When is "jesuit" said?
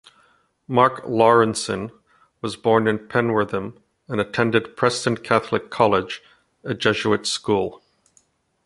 6.73-7.27